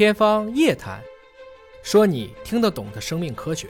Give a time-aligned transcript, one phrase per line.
[0.00, 0.98] 天方夜谭，
[1.82, 3.68] 说你听得懂的生命科学。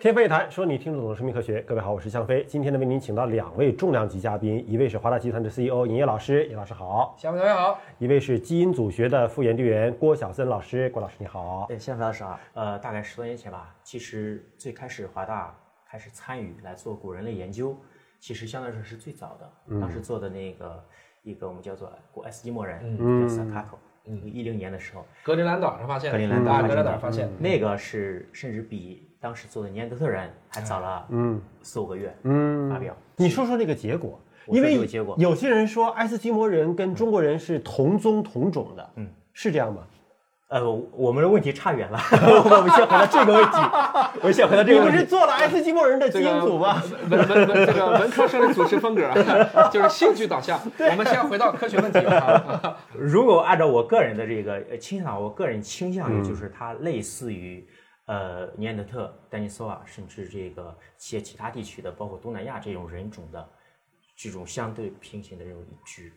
[0.00, 1.60] 天方夜谭，说你听得懂的生命科学。
[1.62, 2.44] 各位好，我是向飞。
[2.44, 7.78] 今天呢，为您请到两位重量级嘉宾，一位是华大集团的 CEO 尹烨老师，尹老师好；向飞同学好。
[8.00, 11.66] 一位是基因组学的副研究员郭晓森老师，郭老师你好。
[11.68, 15.56] 对，向飞老师啊，呃，大概十多年前吧，其实最开始华大
[15.88, 17.76] 开始参与来做古人类研究，
[18.18, 19.78] 其实相对来说是最早的。
[19.80, 20.84] 当时做的那个
[21.22, 23.78] 一个我们叫做古埃斯基摩人，嗯叫萨卡托。
[24.06, 31.40] 嗯，一零年的时候，格陵兰岛上发现，格陵兰岛格陵兰岛发现，那个是甚至比当时做的尼安德特人还早了嗯。
[31.62, 32.68] 四五个月嗯。
[32.68, 32.94] 发表。
[33.16, 35.16] 你说说那个结果，因为结果。
[35.18, 39.86] 有些人说爱斯基摩人跟中国人是同宗同种的，嗯，是这样吗？
[40.54, 43.58] 呃，我们的问题差远了， 我们先回到这个问题。
[44.22, 44.92] 我先回到这个问题。
[44.92, 46.80] 你不是做了爱斯基摩人的基因组吗？
[47.10, 49.02] 文文文，这个文科生的主持风格
[49.72, 50.56] 就是兴趣导向。
[50.78, 51.98] 我们先回到科学问题。
[52.92, 57.66] 如果按照我个人的这个倾向，我个人倾向于就是它类似于
[58.06, 63.44] 呃尼安德特、丹尼索瓦，甚至这个一些其他地区的，包括东南亚这种人种的
[64.16, 66.12] 这种相对平行的这种一致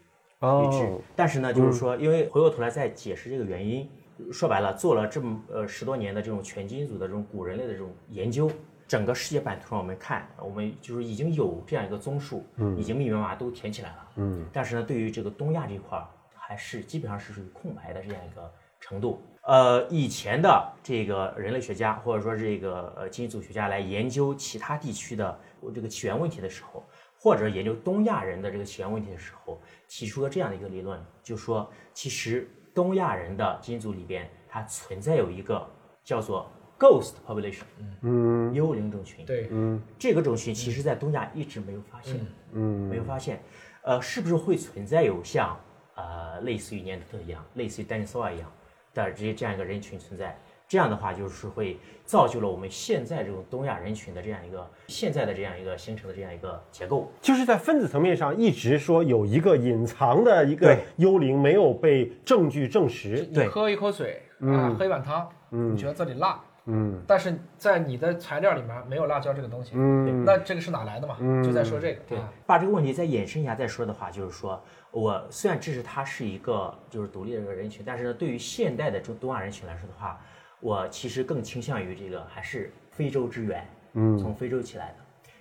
[0.64, 0.88] 一致。
[1.16, 3.90] 但是呢，就是说，因为回过头来再解释这个原因。
[4.32, 8.50] 说白了，做了这么呃十多年的这种全基因组的这种古人类的这种研究，
[8.88, 19.22] 整个世界版图上我们看，我们就是已经有这样一个综述，嗯，已经密密麻麻都填起来了，嗯，但是呢，对于这个东亚这块儿，还是基本上是属于空白的这样一个程度。
[19.44, 25.40] 呃，以前的这个人类学家或者说这个呃基因组学家来研究其他地区的
[25.74, 26.84] 这个起源问题的时候，
[27.18, 32.50] 或者研究东亚人的这个起源问题的时候，提出了这样的一个理论，就说其实。
[32.78, 35.68] 东亚人的基因组里边，它存在有一个
[36.04, 36.48] 叫做
[36.78, 37.64] ghost population，
[38.02, 39.26] 嗯，幽灵种群。
[39.26, 43.42] 对，嗯，这个种群其实在东亚一直没有发现，嗯，没有发现。
[43.82, 45.60] 呃，是不是会存在有像
[45.96, 48.52] 呃类似于尼安德特一样，类似于丹尼索瓦一样
[48.94, 50.40] 的这些这样一个人群存在？
[50.68, 63.24] 这样的话，就是会造就了我们现在这种东亚人群的这样一个现在的这样一个形成的这样一个结构，就是在分子层面上一直说有一个隐藏的一个幽灵没有被证据证实。
[63.34, 63.48] 对。
[63.48, 71.18] 喝一口水啊，喝一碗汤，你觉得这里辣，嗯，但是在你的材料里面没有辣椒这个东西，嗯，那这个是哪来的嘛？
[71.42, 72.02] 就在说这个。
[72.10, 74.62] 对，把这个问题再延伸一下再说的话，就是说
[74.92, 80.20] 我虽然支持它是一个就是独立的一个人群，但是呢，对于现代的中东亚人群来说的话。
[80.60, 84.96] 我其实更倾向于这个还是非洲之源，嗯，从非洲起来的，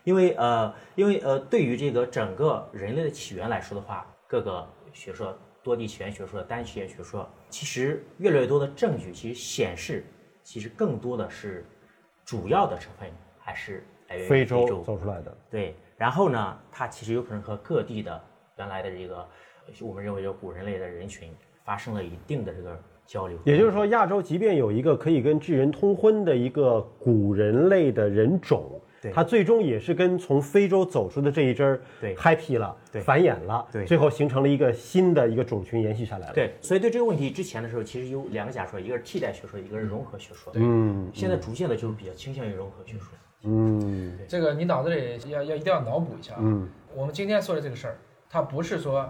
[0.05, 10.05] 因为呃，因为呃，对于这个整个人类的起源来说的话，各个学说、多地起源学说、单起源学说，其实越来越多的证据其实显示，
[10.43, 11.65] 其实更多的是
[12.25, 15.35] 主要的成分还是来源于非洲走出来的。
[15.51, 18.23] 对，然后呢，它其实有可能和各地的
[18.59, 19.27] 原来的这个
[19.81, 21.35] 我们认为叫古人类的人群
[21.65, 22.79] 发生了一定的这个。
[23.07, 28.81] 交流，也就是说，亚洲即便有一个可以跟智人通婚的一个古人类的人种，
[29.15, 36.35] 它最终也是跟从非洲走出的这一支儿对 happy 了，对繁衍了，对最后形成了一个新的一个种群延续下来了。
[36.35, 40.53] 对，所以对这个问题之前的时候，其实有两个假说，一个是替代学说，一个是融合学说。
[40.57, 43.09] 嗯，现在逐渐的就是比较倾向于融合学说。
[43.45, 46.35] 嗯，这个你脑子里要要一定要脑补一下。
[46.41, 47.97] 嗯，我们今天说的这个事儿，
[48.29, 49.09] 它不是说。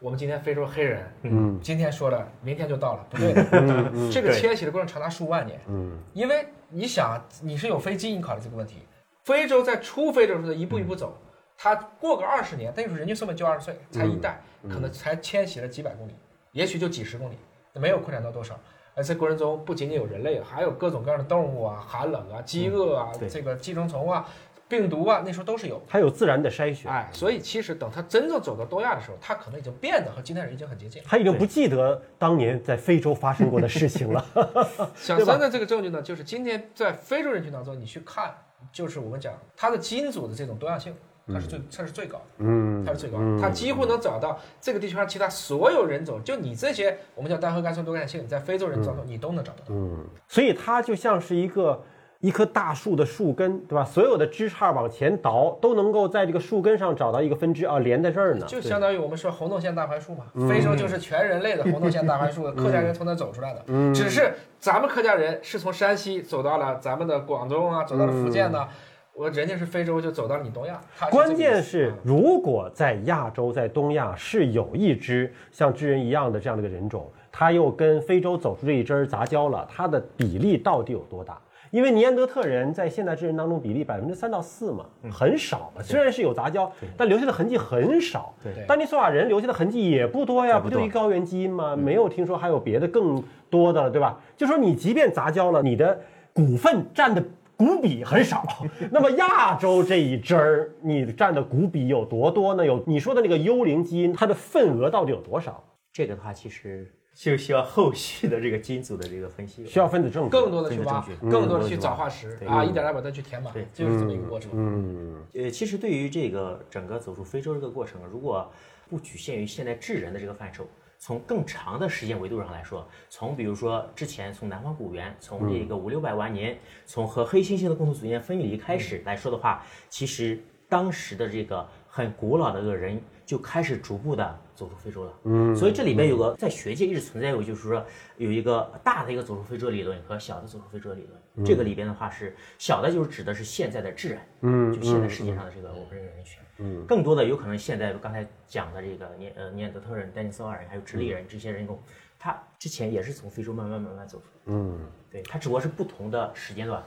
[0.00, 3.42] 我们今天非洲黑人，嗯，今天说了，明天就到了，不对的。
[4.12, 8.76] 这个迁徙的过程长达数万年，嗯，因为你想，你是有飞机，你考虑这个问题。
[9.24, 11.18] 非洲在出非洲的时候一步一步走，
[11.56, 16.14] 它过个二十年，等于说人均寿命就二十岁，才一代，可能才迁徙了几百公里，
[16.52, 17.34] 也许就几十公里，
[17.74, 18.58] 没有扩展到多少。
[18.94, 24.28] 而这过程中不仅仅有人类，还有各种各样的动物啊，寒冷啊，饥饿啊，这个寄生虫啊。
[24.68, 34.24] 病毒啊，那时候都是有，它有自然的筛选，哎，所以其实等它真正走到东亚的时候，它可能已经变得和今天人已经很接近，他已经不记得当年在非洲发生过的事情了。
[34.94, 38.34] 小三的这个证据呢，就是今天在非洲人群当中，你去看，
[38.70, 40.94] 就是我们讲它的基因组的这种多样性，
[41.32, 51.82] 它是最它是最高的，嗯，它是最高的，它几乎能找到这个地球上其他所有人种，就你这些我们叫单核苷酸多样性，在非洲人当中你都能找得到，嗯，所以它就像是一个。
[52.20, 53.84] 一棵大树的树根，对吧？
[53.84, 58.44] 所有的枝杈往前倒，都能够在这个树根上找到一个分支啊，连在这儿呢。
[58.46, 63.64] 就相当于我们说红豆线大槐树嘛，非洲就是全人类的红豆线大槐树，客家人从那走出来的。
[63.68, 68.66] 嗯，只是咱们客家人是从山西走到了咱们的广州啊，走到了福建呢。
[69.14, 70.80] 我人家是非洲，就走到了你东亚。
[71.10, 81.38] 关键是，如果在亚洲，在东亚是有一只像智人一样的这样的一个人种，他又跟非洲走出这一支杂交了，它的比例到底有多大？
[81.70, 85.82] 因为尼安德特人在现代智人当中比例百分之三到四嘛，很少嘛。
[85.82, 88.34] 虽然是有杂交，但留下的痕迹很少。
[88.42, 91.76] 对丹尼索瓦人留下的痕迹也不多呀，不就一高原基因吗？
[91.76, 94.18] 没有听说还有别的更多的了，对吧？
[94.34, 96.00] 就说你即便杂交了，你的
[96.32, 97.22] 股份占的
[97.54, 98.46] 股比很少，
[98.90, 102.64] 那么亚洲这一支儿，你占的股比有多多呢？
[102.64, 105.62] 有你说的那个幽灵基因，它的份额到底有多少？
[105.92, 111.36] 这个的话，其实就需要后续的这个基因组的这个分析，需要分子证据，更多的去挖分子证，据。
[111.36, 112.46] 更多的去找化石对。
[112.46, 114.52] 啊，一点点把它去填满对，就是这么一个过程。
[114.54, 118.48] 嗯，呃，其实对于这个整个走出非洲这个过程，如果
[118.88, 120.64] 不局限于现在智人的这个范畴，
[120.96, 126.56] 从更长的时间维度上来说，从比如说之前从南方古猿，从这个五六百万年，
[126.86, 135.12] 从和黑猩猩的共同祖先分离开始来说的话，其实当时的这个很古老的这个人就开始逐步的走出非洲了。
[135.24, 137.84] 嗯，所以这里边有个在学界一直存在有，就是说
[138.16, 141.44] 有一个大的一个走出非洲理论和小的走出非洲理论。
[141.44, 146.40] 这个里边的话是小的，就是指的是现在的智人，嗯，就现在世界上的这个我们这个人群。
[146.58, 151.80] 嗯，更多的有可能现在刚才讲的这个尼呃尼安德特人、丹尼索尔人还有直立人这些人种，
[152.16, 154.24] 他之前也是从非洲慢慢慢慢走出。
[154.46, 154.78] 嗯，
[155.10, 156.80] 对，他只不过是不同的时间段。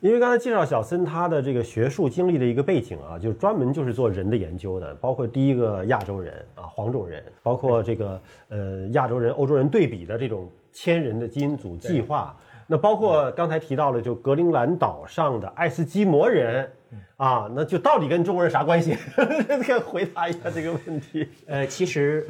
[0.00, 12.36] 因为刚才介绍小森他的这个学术经历的一个背景啊，就是专门就是做人的研究的，包括第一个亚洲人啊黄种人，包括这个呃亚洲人、欧洲人对比的这种千人的基因组计划。
[12.68, 16.70] 那包括刚才提到了，就格陵兰岛上的爱斯基摩人
[17.16, 18.96] 啊，那就到底跟中国人啥关系？
[19.46, 21.28] 这个回答一下这个问题。
[21.46, 22.26] 呃，其实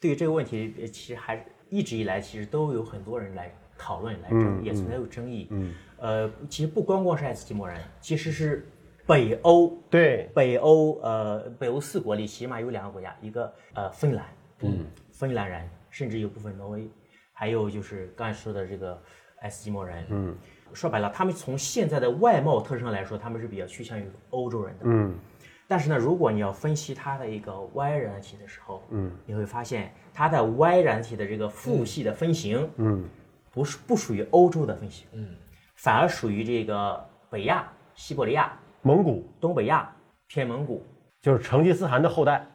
[0.00, 5.46] 对于这个问题，呃其实还是一直以来其实都有很多人来讨论、来争，也存在有争议。
[5.50, 8.66] 嗯，呃，其实不光光是爱斯基摩人，其实是
[9.06, 14.24] 北欧对，北欧呃北欧四国里起码有两个国家，一个呃芬兰，
[14.60, 16.88] 嗯，芬兰人，甚至有部分挪威，
[17.32, 19.00] 还有就是刚才说的这个
[19.40, 20.34] 爱斯基摩人，嗯，
[20.72, 25.14] 说白了，他们从现在的外貌特征上来说，他们是比较趋向于欧洲人的，嗯，
[25.68, 33.04] 但是呢，如果你要分析它的一个 Y 染体的时候，嗯，你会发现它的 Y 染体的这个父系的分型，嗯，
[33.56, 35.28] 不是不属于欧洲的分析，嗯，
[35.76, 39.90] 反而属于这个北亚、西伯利亚、蒙古东北亚、
[40.26, 40.84] 偏蒙古。
[41.22, 42.46] 就是成吉思汗的后代。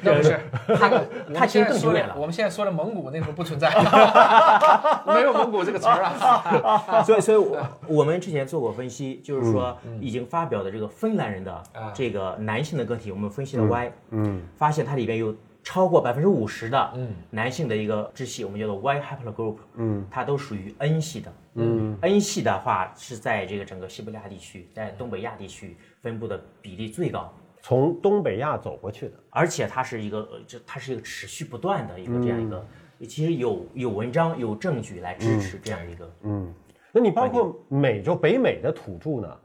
[0.00, 0.40] 那不是，
[0.78, 0.90] 他
[1.34, 2.14] 他其实们现在说更久远了。
[2.16, 3.68] 我们现在说的蒙古那时候不存在，
[5.04, 7.02] 没有蒙古这个词儿啊。
[7.02, 7.58] 所以，所以我
[7.88, 27.32] 我们之前做过分析，就是说已经发表的这个芬兰人的啊这个男性的个体，我们分析了 Y，嗯，发现它里边有超过百分之五十的男性的一个支系，我们叫做 Y haplogroup，嗯，它都属于 N 系的，嗯，N 系的话是在这个整个西伯利亚地区，在东北亚地区分布的比例最高。
[27.62, 32.66] 从东北亚走过去的，而且它是一个，呃这它是一个持续不断的一个这样一个，
[33.06, 36.52] 其实有有文章有证据来支持这样一个，嗯。
[36.90, 39.38] 那你包括美洲北美的土著呢，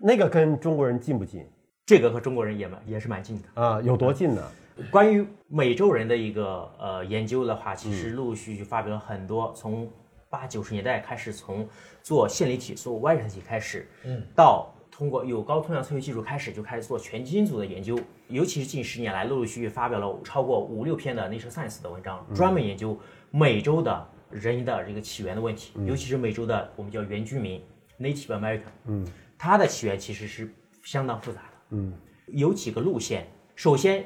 [0.00, 1.46] 那个跟中国人近不近？
[1.86, 3.62] 这个和中国人也蛮也是蛮近的。
[3.62, 3.80] 啊？
[3.82, 4.42] 有多近呢？
[4.90, 9.90] 关于美洲人的一个呃研究的话，其实陆陆续续发表了很多，从
[10.28, 11.68] 八九十年代开始，从
[12.02, 22.98] 做线粒体、做 Y 染体开始，嗯，到通过有高通量测序技术开始就开始做全基因组的研究，尤其是近十年来，陆陆续续发表了超过五六篇的 Nature Science 的文章，专门研究
[23.30, 27.62] 美洲的人的这个起源的问题，尤其是美洲的我们叫原居民
[27.98, 29.06] Native American，嗯，
[29.36, 31.92] 它的起源其实是相当复杂的，嗯，
[32.28, 33.26] 有几个路线，
[33.56, 34.04] 首先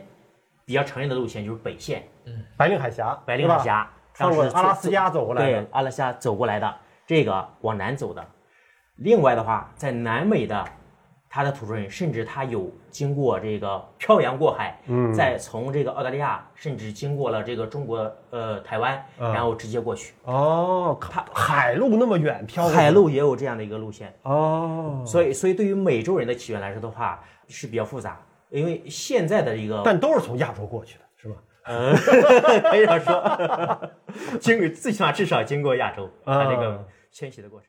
[0.64, 6.74] 比较常见的路线就是北线，嗯白令海峡，白令海峡，穿过当时阿拉斯加走过来的，对，阿拉斯加走过来的，
[7.06, 8.24] 这个往南走的。
[8.96, 10.64] 另外的话，在南美的，
[11.28, 20.14] 它的土著人甚至他有经过这个漂洋过海，嗯，再从这个澳大利亚，甚至经过了这个中国呃台湾，然后直接过去。
[20.22, 28.16] 哦，它海路那么远飘过去海路也有这样的一个路线，哦，所以所以对于美洲人的起源来说的话是比较复杂，
[28.54, 31.34] 因为现在的一个但都是从亚洲过去的，是吧？
[32.70, 33.90] 可以这样说，
[34.40, 37.68] 经过最起码至少经过亚洲，它这个迁徙的过程。